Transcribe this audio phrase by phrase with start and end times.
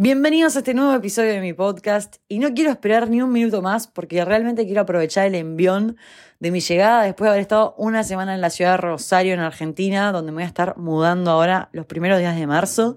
[0.00, 3.62] Bienvenidos a este nuevo episodio de mi podcast y no quiero esperar ni un minuto
[3.62, 5.96] más porque realmente quiero aprovechar el envión
[6.38, 9.40] de mi llegada después de haber estado una semana en la ciudad de Rosario, en
[9.40, 12.96] Argentina, donde me voy a estar mudando ahora los primeros días de marzo.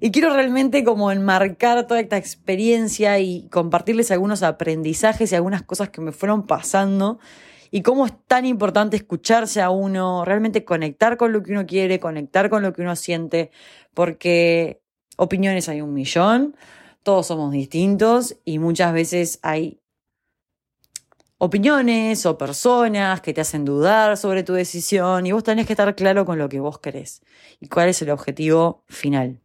[0.00, 5.90] Y quiero realmente como enmarcar toda esta experiencia y compartirles algunos aprendizajes y algunas cosas
[5.90, 7.20] que me fueron pasando
[7.70, 12.00] y cómo es tan importante escucharse a uno, realmente conectar con lo que uno quiere,
[12.00, 13.52] conectar con lo que uno siente,
[13.94, 14.80] porque
[15.16, 16.56] Opiniones hay un millón,
[17.02, 19.80] todos somos distintos y muchas veces hay
[21.38, 25.94] opiniones o personas que te hacen dudar sobre tu decisión y vos tenés que estar
[25.94, 27.22] claro con lo que vos querés
[27.60, 29.40] y cuál es el objetivo final.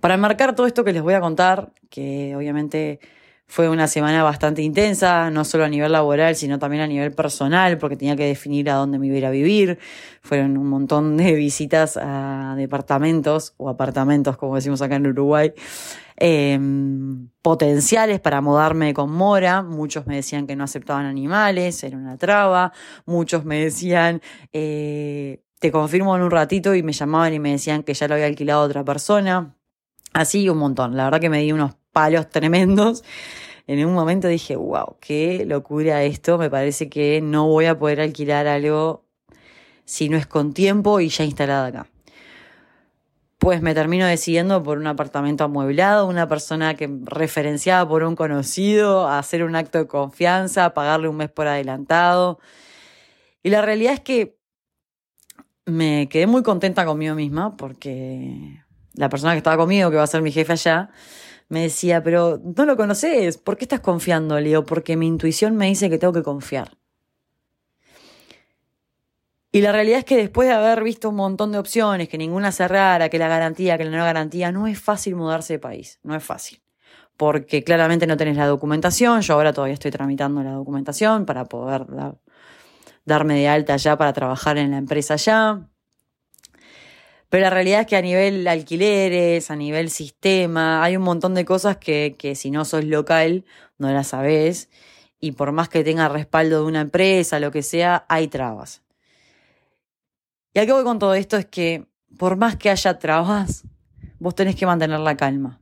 [0.00, 3.00] Para marcar todo esto que les voy a contar, que obviamente
[3.46, 7.78] fue una semana bastante intensa, no solo a nivel laboral, sino también a nivel personal,
[7.78, 9.78] porque tenía que definir a dónde me iba a, ir a vivir.
[10.22, 15.52] Fueron un montón de visitas a departamentos o apartamentos, como decimos acá en Uruguay,
[16.16, 19.62] em, potenciales para mudarme con Mora.
[19.62, 22.72] Muchos me decían que no aceptaban animales, era una traba.
[23.06, 27.82] Muchos me decían, eh, te confirmo en un ratito, y me llamaban y me decían
[27.82, 29.54] que ya lo había alquilado otra persona.
[30.12, 30.96] Así un montón.
[30.96, 33.02] La verdad que me di unos palos tremendos.
[33.66, 36.36] En un momento dije, wow, qué locura esto.
[36.36, 39.06] Me parece que no voy a poder alquilar algo
[39.86, 41.86] si no es con tiempo y ya instalado acá.
[43.38, 49.06] Pues me termino decidiendo por un apartamento amueblado, una persona que referenciada por un conocido,
[49.06, 52.38] a hacer un acto de confianza, pagarle un mes por adelantado.
[53.42, 54.38] Y la realidad es que
[55.66, 58.62] me quedé muy contenta conmigo misma porque
[58.94, 60.90] la persona que estaba conmigo, que va a ser mi jefe allá,
[61.48, 64.64] me decía, pero no lo conoces, ¿por qué estás confiando, Leo?
[64.64, 66.76] Porque mi intuición me dice que tengo que confiar.
[69.52, 72.50] Y la realidad es que después de haber visto un montón de opciones, que ninguna
[72.50, 76.16] cerrara, que la garantía, que la no garantía, no es fácil mudarse de país, no
[76.16, 76.60] es fácil.
[77.16, 81.86] Porque claramente no tenés la documentación, yo ahora todavía estoy tramitando la documentación para poder
[83.04, 85.68] darme de alta ya para trabajar en la empresa ya.
[87.34, 91.44] Pero la realidad es que a nivel alquileres, a nivel sistema, hay un montón de
[91.44, 93.44] cosas que, que si no sos local
[93.76, 94.70] no las sabés.
[95.18, 98.84] Y por más que tenga respaldo de una empresa, lo que sea, hay trabas.
[100.52, 103.64] Y al que voy con todo esto es que por más que haya trabas,
[104.20, 105.60] vos tenés que mantener la calma.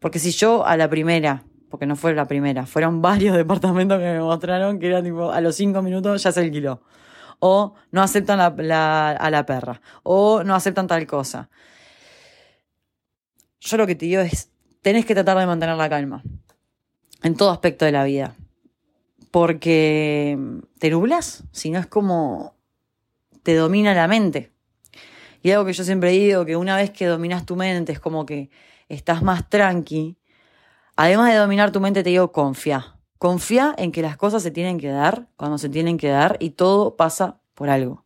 [0.00, 4.04] Porque si yo a la primera, porque no fue la primera, fueron varios departamentos que
[4.04, 6.82] me mostraron que eran tipo, a los cinco minutos ya se alquiló
[7.38, 8.50] o no aceptan a
[9.30, 11.48] la perra, o no aceptan tal cosa.
[13.60, 14.50] Yo lo que te digo es,
[14.82, 16.22] tenés que tratar de mantener la calma
[17.22, 18.34] en todo aspecto de la vida,
[19.30, 20.38] porque
[20.78, 22.54] te nublas, si no es como
[23.42, 24.52] te domina la mente.
[25.42, 28.24] Y algo que yo siempre digo, que una vez que dominas tu mente es como
[28.24, 28.50] que
[28.88, 30.16] estás más tranqui.
[30.96, 32.93] Además de dominar tu mente, te digo, confía.
[33.24, 36.50] Confía en que las cosas se tienen que dar cuando se tienen que dar y
[36.50, 38.04] todo pasa por algo.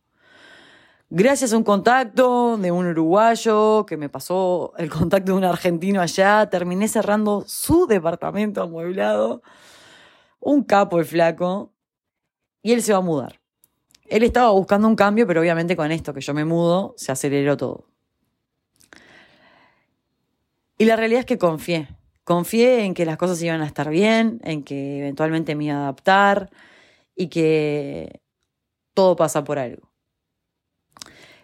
[1.09, 5.99] Gracias a un contacto de un uruguayo que me pasó el contacto de un argentino
[5.99, 9.41] allá, terminé cerrando su departamento amueblado.
[10.39, 11.73] Un capo el flaco.
[12.61, 13.41] Y él se va a mudar.
[14.05, 17.57] Él estaba buscando un cambio, pero obviamente con esto que yo me mudo, se aceleró
[17.57, 17.89] todo.
[20.77, 21.98] Y la realidad es que confié.
[22.29, 25.81] Confié en que las cosas iban a estar bien, en que eventualmente me iba a
[25.81, 26.51] adaptar
[27.15, 28.21] y que
[28.93, 29.89] todo pasa por algo.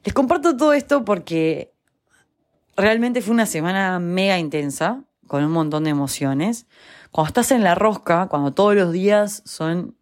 [0.03, 1.73] Les comparto todo esto porque
[2.77, 6.67] realmente fue una semana mega intensa, con un montón de emociones.
[7.09, 9.97] Cuando estás en la rosca, cuando todos los días son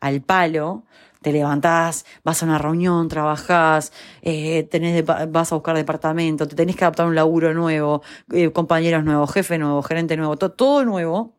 [0.00, 0.86] al palo,
[1.22, 6.76] te levantás, vas a una reunión, trabajás, eh, tenés vas a buscar departamento, te tenés
[6.76, 8.02] que adaptar a un laburo nuevo,
[8.32, 11.36] eh, compañeros nuevos, jefe nuevo, gerente nuevo, todo nuevo.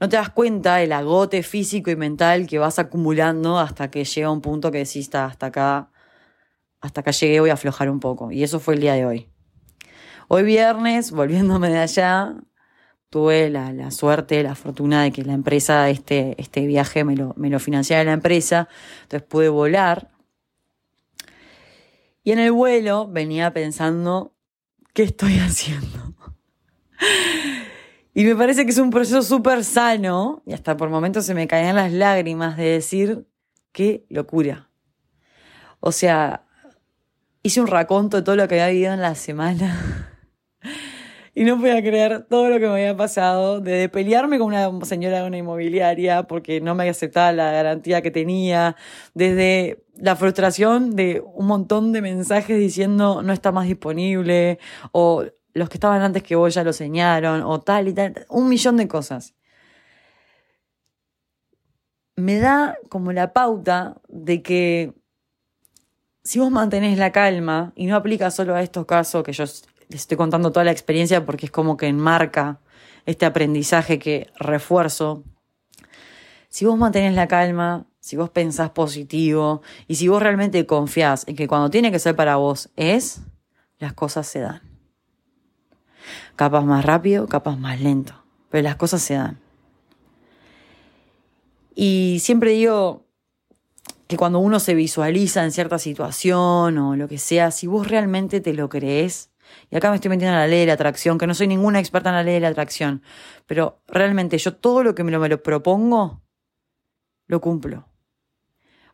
[0.00, 4.30] No te das cuenta del agote físico y mental que vas acumulando hasta que llega
[4.30, 5.90] un punto que decís, hasta acá,
[6.80, 8.30] hasta acá llegué, voy a aflojar un poco.
[8.30, 9.28] Y eso fue el día de hoy.
[10.28, 12.36] Hoy viernes, volviéndome de allá,
[13.10, 17.34] tuve la, la, suerte, la fortuna de que la empresa, este, este viaje me lo,
[17.36, 18.68] me lo financiara la empresa,
[19.02, 20.10] entonces pude volar.
[22.22, 24.34] Y en el vuelo venía pensando,
[24.92, 26.14] ¿qué estoy haciendo?
[28.12, 31.46] y me parece que es un proceso súper sano, y hasta por momentos se me
[31.46, 33.26] caían las lágrimas de decir,
[33.72, 34.68] qué locura.
[35.80, 36.44] O sea,
[37.42, 40.04] hice un raconto de todo lo que había vivido en la semana.
[41.38, 45.20] Y no podía creer todo lo que me había pasado, de pelearme con una señora
[45.20, 48.74] de una inmobiliaria porque no me aceptaba la garantía que tenía,
[49.14, 54.58] desde la frustración de un montón de mensajes diciendo no está más disponible,
[54.90, 58.48] o los que estaban antes que vos ya lo señaron, o tal y tal, un
[58.48, 59.36] millón de cosas.
[62.16, 64.92] Me da como la pauta de que
[66.24, 69.44] si vos mantenés la calma y no aplica solo a estos casos, que yo
[69.88, 72.60] les estoy contando toda la experiencia porque es como que enmarca
[73.06, 75.24] este aprendizaje que refuerzo,
[76.50, 81.36] si vos mantenés la calma, si vos pensás positivo y si vos realmente confiás en
[81.36, 83.20] que cuando tiene que ser para vos es,
[83.78, 84.62] las cosas se dan.
[86.36, 88.14] Capas más rápido, capas más lento,
[88.50, 89.38] pero las cosas se dan.
[91.74, 93.04] Y siempre digo
[94.06, 98.40] que cuando uno se visualiza en cierta situación o lo que sea, si vos realmente
[98.40, 99.30] te lo crees,
[99.70, 101.78] y acá me estoy metiendo en la ley de la atracción, que no soy ninguna
[101.78, 103.02] experta en la ley de la atracción,
[103.46, 106.22] pero realmente yo todo lo que me lo, me lo propongo,
[107.26, 107.88] lo cumplo.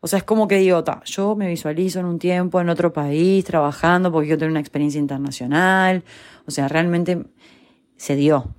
[0.05, 3.43] O sea, es como que digo, yo me visualizo en un tiempo en otro país
[3.43, 6.03] trabajando porque quiero tener una experiencia internacional.
[6.45, 7.25] O sea, realmente
[7.97, 8.53] se dio.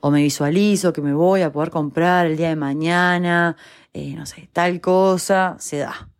[0.00, 3.56] O me visualizo que me voy a poder comprar el día de mañana,
[3.94, 6.10] eh, no sé, tal cosa, se da.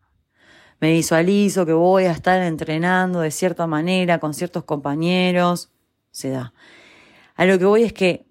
[0.80, 5.70] Me visualizo que voy a estar entrenando de cierta manera con ciertos compañeros,
[6.10, 6.52] se da.
[7.34, 8.26] A lo que voy es que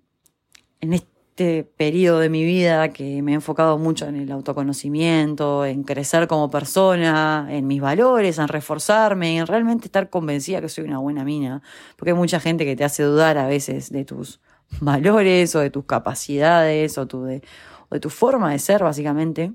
[0.80, 5.84] en este periodo de mi vida que me he enfocado mucho en el autoconocimiento, en
[5.84, 11.00] crecer como persona, en mis valores, en reforzarme, en realmente estar convencida que soy una
[11.00, 11.62] buena mina.
[11.98, 14.40] Porque hay mucha gente que te hace dudar a veces de tus
[14.80, 19.54] valores o de tus capacidades o, o de tu forma de ser, básicamente.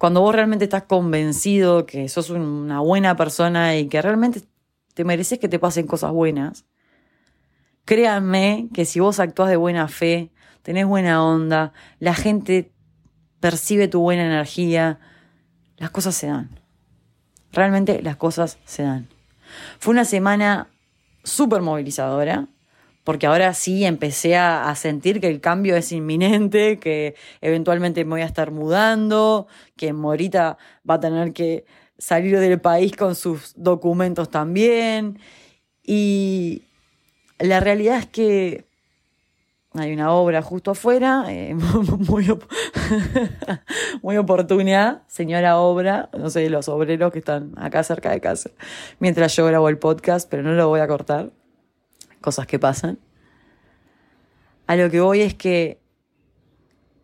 [0.00, 4.42] Cuando vos realmente estás convencido que sos una buena persona y que realmente
[4.94, 6.64] te mereces que te pasen cosas buenas,
[7.90, 10.30] Créanme que si vos actúas de buena fe,
[10.62, 12.70] tenés buena onda, la gente
[13.40, 15.00] percibe tu buena energía,
[15.76, 16.50] las cosas se dan.
[17.50, 19.08] Realmente las cosas se dan.
[19.80, 20.68] Fue una semana
[21.24, 22.46] súper movilizadora,
[23.10, 28.20] porque ahora sí empecé a, sentir que el cambio es inminente, que eventualmente me voy
[28.20, 30.58] a estar mudando, que Morita
[30.88, 31.64] va a tener que
[31.98, 35.18] salir del país con sus documentos también.
[35.82, 36.62] Y,
[37.40, 38.64] la realidad es que
[39.74, 41.56] hay una obra justo afuera, eh,
[42.08, 42.28] muy,
[44.02, 48.50] muy oportuna, señora obra, no sé, los obreros que están acá cerca de casa,
[49.00, 51.32] mientras yo grabo el podcast, pero no lo voy a cortar,
[52.20, 52.98] cosas que pasan.
[54.66, 55.80] A lo que voy es que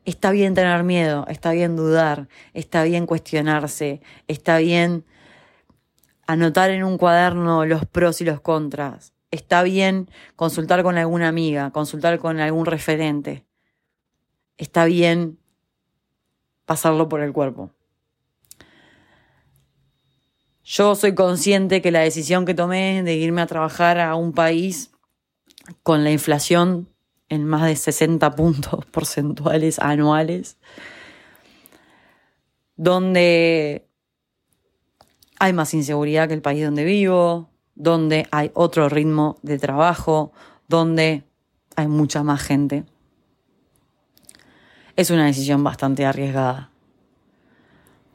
[0.04, 5.04] está bien tener miedo, está bien dudar, está bien cuestionarse, está bien
[6.26, 11.70] anotar en un cuaderno los pros y los contras, está bien consultar con alguna amiga,
[11.72, 13.44] consultar con algún referente.
[14.58, 15.38] Está bien
[16.64, 17.72] pasarlo por el cuerpo.
[20.64, 24.90] Yo soy consciente que la decisión que tomé de irme a trabajar a un país
[25.82, 26.88] con la inflación
[27.28, 30.58] en más de 60 puntos porcentuales anuales,
[32.76, 33.88] donde
[35.38, 40.32] hay más inseguridad que el país donde vivo, donde hay otro ritmo de trabajo,
[40.68, 41.24] donde
[41.76, 42.84] hay mucha más gente.
[44.96, 46.70] Es una decisión bastante arriesgada.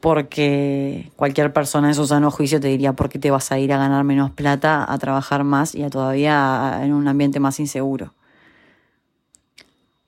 [0.02, 3.72] Porque cualquier persona en su sano juicio te diría por qué te vas a ir
[3.72, 8.12] a ganar menos plata, a trabajar más y a todavía en un ambiente más inseguro.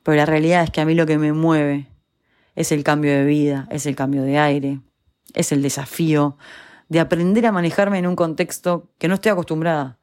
[0.03, 1.87] Pero la realidad es que a mí lo que me mueve
[2.57, 4.81] es el cambio de vida, es el cambio de aire,
[5.33, 6.39] es el desafío
[6.89, 10.01] de aprender a manejarme en un contexto que no estoy acostumbrada.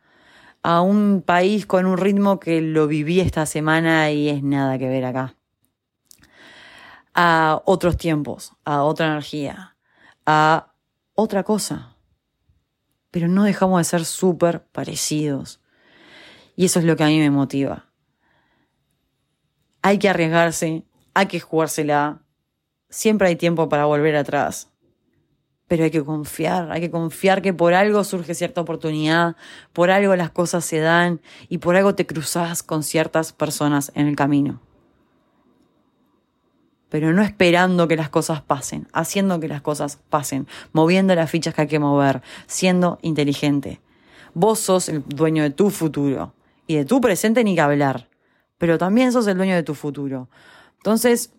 [0.64, 4.88] A un país con un ritmo que lo viví esta semana y es nada que
[4.88, 5.36] ver acá.
[7.14, 9.71] A otros tiempos, a otra energía,
[10.26, 10.74] a
[11.14, 11.96] otra cosa.
[13.12, 15.60] Pero no dejamos de ser súper parecidos.
[16.56, 17.90] Y eso es lo que a mí me motiva.
[19.82, 22.22] Hay que arriesgarse, hay que jugársela.
[22.90, 24.72] Siempre hay tiempo para volver atrás
[25.72, 29.38] pero hay que confiar, hay que confiar que por algo surge cierta oportunidad,
[29.72, 34.08] por algo las cosas se dan y por algo te cruzas con ciertas personas en
[34.08, 34.60] el camino.
[36.92, 41.54] Pero no esperando que las cosas pasen, haciendo que las cosas pasen, moviendo las fichas
[41.54, 43.80] que hay que mover, siendo inteligente.
[44.34, 46.34] Vos sos el dueño de tu futuro
[46.68, 48.10] y de tu presente ni que hablar,
[48.58, 50.28] pero también sos el dueño de tu futuro.
[50.80, 51.32] Entonces,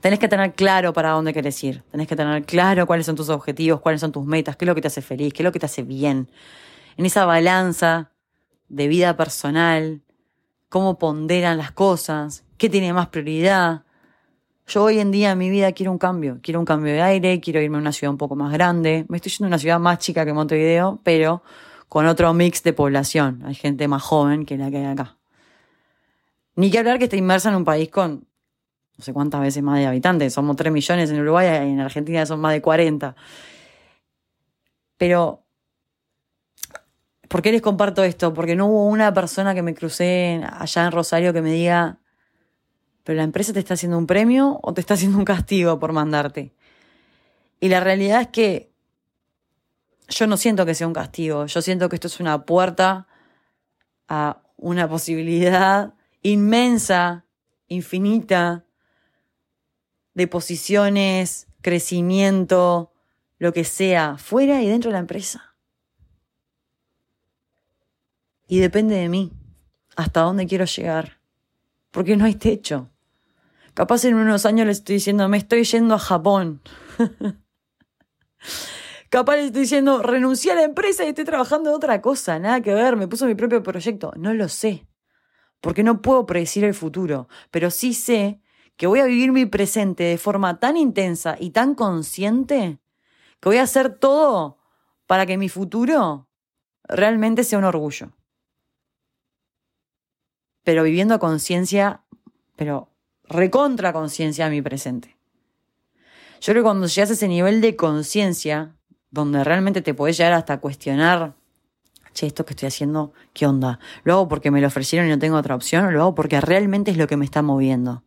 [0.00, 1.84] tenés que tener claro para dónde querés ir.
[1.92, 4.74] Tenés que tener claro cuáles son tus objetivos, cuáles son tus metas, qué es lo
[4.74, 6.28] que te hace feliz, qué es lo que te hace bien.
[6.96, 8.10] En esa balanza
[8.68, 10.02] de vida personal,
[10.68, 13.84] cómo ponderan las cosas, qué tiene más prioridad.
[14.66, 17.40] Yo hoy en día en mi vida quiero un cambio, quiero un cambio de aire,
[17.40, 19.04] quiero irme a una ciudad un poco más grande.
[19.08, 21.42] Me estoy yendo a una ciudad más chica que Montevideo, pero
[21.88, 23.42] con otro mix de población.
[23.44, 25.18] Hay gente más joven que la que hay acá.
[26.56, 28.26] Ni que hablar que está inmersa en un país con
[28.96, 30.32] no sé cuántas veces más de habitantes.
[30.32, 33.16] Somos 3 millones en Uruguay y en Argentina son más de 40.
[34.96, 35.44] Pero,
[37.28, 38.32] ¿por qué les comparto esto?
[38.32, 41.98] Porque no hubo una persona que me crucé allá en Rosario que me diga,
[43.04, 45.92] pero la empresa te está haciendo un premio o te está haciendo un castigo por
[45.92, 46.52] mandarte.
[47.60, 48.72] Y la realidad es que
[50.08, 53.06] yo no siento que sea un castigo, yo siento que esto es una puerta
[54.08, 57.26] a una posibilidad inmensa,
[57.68, 58.64] infinita,
[60.14, 62.92] de posiciones, crecimiento,
[63.38, 65.54] lo que sea, fuera y dentro de la empresa.
[68.46, 69.32] Y depende de mí,
[69.96, 71.18] hasta dónde quiero llegar,
[71.90, 72.90] porque no hay techo.
[73.74, 76.62] Capaz en unos años le estoy diciendo, me estoy yendo a Japón.
[79.10, 82.60] Capaz le estoy diciendo, renuncié a la empresa y estoy trabajando en otra cosa, nada
[82.60, 84.12] que ver, me puso mi propio proyecto.
[84.16, 84.86] No lo sé,
[85.60, 88.40] porque no puedo predecir el futuro, pero sí sé
[88.76, 92.78] que voy a vivir mi presente de forma tan intensa y tan consciente
[93.40, 94.58] que voy a hacer todo
[95.06, 96.28] para que mi futuro
[96.84, 98.12] realmente sea un orgullo.
[100.62, 102.04] Pero viviendo a conciencia,
[102.56, 102.93] pero
[103.28, 105.16] recontra conciencia a mi presente.
[106.40, 108.74] Yo creo que cuando llegas a ese nivel de conciencia,
[109.10, 111.34] donde realmente te puedes llegar hasta cuestionar,
[112.12, 113.78] che, esto que estoy haciendo, ¿qué onda?
[114.02, 115.84] ¿Lo hago porque me lo ofrecieron y no tengo otra opción?
[115.86, 118.02] ¿O lo hago porque realmente es lo que me está moviendo?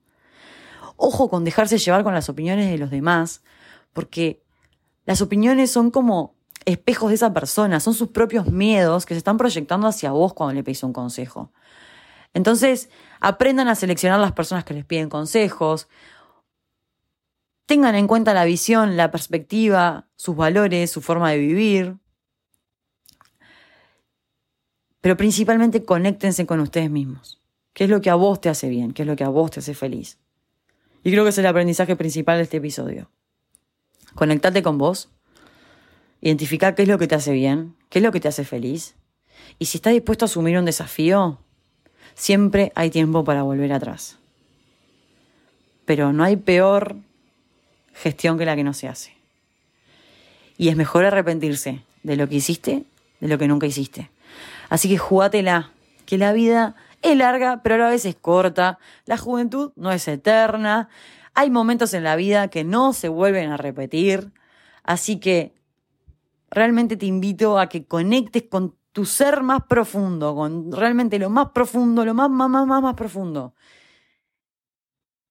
[0.96, 3.42] Ojo con dejarse llevar con las opiniones de los demás,
[3.94, 4.44] porque
[5.06, 9.38] las opiniones son como espejos de esa persona, son sus propios miedos que se están
[9.38, 11.52] proyectando hacia vos cuando le pedís un consejo.
[12.38, 15.88] Entonces, aprendan a seleccionar las personas que les piden consejos,
[17.65, 21.98] tengan en cuenta la visión, la perspectiva, sus valores, su forma de vivir,
[25.01, 27.41] pero principalmente conéctense con ustedes mismos.
[27.74, 28.94] ¿Qué es lo que a vos te hace bien?
[28.94, 30.20] ¿Qué es lo que a vos te hace feliz?
[31.03, 33.10] Y creo que es el aprendizaje principal de este episodio.
[34.13, 35.10] Conectate con vos,
[36.22, 38.94] identificar qué es lo que te hace bien, qué es lo que te hace feliz.
[39.58, 41.39] Y si estás dispuesto a asumir un desafío,
[42.18, 44.18] siempre hay tiempo para volver atrás.
[45.86, 46.98] Pero no hay peor
[47.94, 49.16] gestión que la que no se hace.
[50.58, 52.84] Y es mejor arrepentirse de lo que hiciste
[53.20, 54.12] de lo que nunca hiciste.
[54.70, 55.72] Así que jugátela,
[56.06, 58.80] que la vida es larga, pero a la vez es corta.
[59.06, 60.90] La juventud no es eterna.
[61.34, 64.32] Hay momentos en la vida que no se vuelven a repetir.
[64.84, 65.54] Así que
[66.50, 71.50] realmente te invito a que conectes con tu ser más profundo, con realmente lo más
[71.51, 73.54] profundo, lo más, más, más, más, más profundo.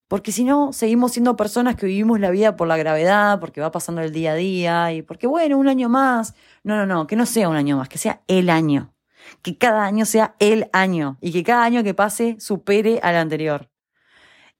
[0.06, 3.72] Porque si no, seguimos siendo personas que vivimos la vida por la gravedad, porque va
[3.72, 6.36] pasando el día a día y porque, bueno, un año más.
[6.62, 8.94] No, no, no, que no sea un año más, que sea el año.
[9.42, 13.68] Que cada año sea el año y que cada año que pase supere al anterior.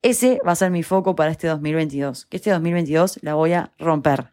[0.02, 2.26] Ese va a ser mi foco para este 2022.
[2.26, 4.32] Que este 2022 la voy a romper.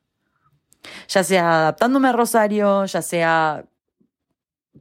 [1.07, 3.65] Ya sea adaptándome a Rosario, ya sea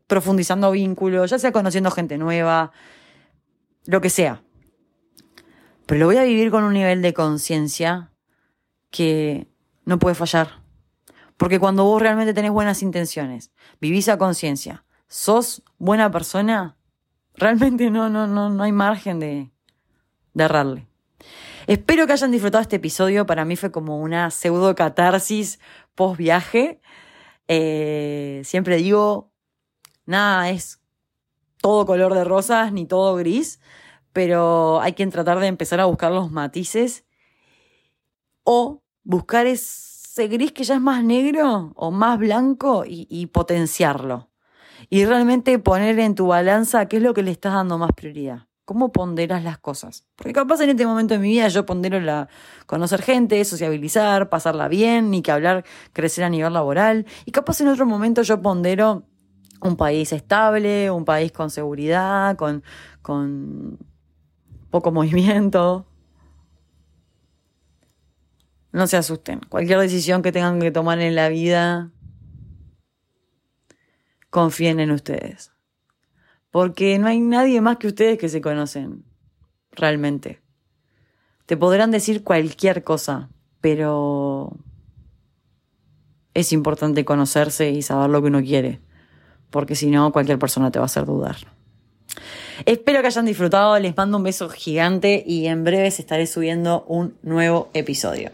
[0.07, 2.73] profundizando vínculos, ya sea conociendo gente nueva,
[3.87, 4.43] lo que sea.
[5.87, 8.13] Pero lo voy a vivir con un nivel de conciencia
[8.91, 9.49] que
[9.85, 10.63] no puede fallar.
[11.37, 16.77] Porque cuando vos realmente tenés buenas intenciones, vivís a conciencia, sos buena persona,
[17.35, 19.51] realmente no, no, no, no hay margen de,
[20.37, 20.87] errarle.
[21.67, 23.27] Espero que hayan disfrutado este episodio.
[23.27, 25.59] Para mí fue como una pseudo catarsis
[25.95, 26.81] post viaje.
[27.49, 29.32] Eh, siempre digo,
[30.07, 30.81] nada es
[31.61, 33.61] todo color de rosas ni todo gris,
[34.13, 37.05] pero hay que tratar de empezar a buscar los matices
[38.45, 44.29] o buscar ese gris que ya es más negro o más blanco y, y potenciarlo.
[44.91, 48.49] Y realmente poner en tu balanza qué es lo que le estás dando más prioridad.
[48.65, 50.07] ¿Cómo ponderas las cosas?
[50.15, 52.29] Porque capaz en este momento de mi vida yo pondero la
[52.67, 57.07] conocer gente, sociabilizar, pasarla bien, ni que hablar, crecer a nivel laboral.
[57.25, 59.05] Y capaz en otro momento yo pondero
[59.63, 62.63] un país estable, un país con seguridad, con,
[63.01, 63.79] con
[64.71, 65.87] poco movimiento.
[68.73, 69.41] No se asusten.
[69.49, 71.91] Cualquier decisión que tengan que tomar en la vida,
[74.31, 75.53] confíen en ustedes.
[76.51, 79.05] Porque no hay nadie más que ustedes que se conocen,
[79.73, 80.43] realmente.
[81.47, 84.57] Te podrán decir cualquier cosa, pero
[86.35, 88.81] es importante conocerse y saber lo que uno quiere,
[89.53, 91.37] porque si no, cualquier persona te va a hacer dudar.
[92.67, 97.15] Espero que hayan disfrutado, les mando un beso gigante y en breve estaré subiendo un
[97.23, 98.31] nuevo episodio.